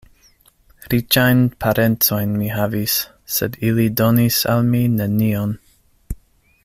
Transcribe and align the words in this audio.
Riĉajn 0.93 1.43
parencojn 1.65 2.33
mi 2.39 2.49
havis, 2.55 2.95
sed 3.35 3.61
ili 3.69 3.87
donis 4.03 4.41
al 4.55 4.67
mi 4.73 4.81
nenion. 4.97 5.55